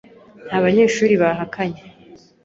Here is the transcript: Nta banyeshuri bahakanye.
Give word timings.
Nta 0.47 0.57
banyeshuri 0.65 1.13
bahakanye. 1.23 1.81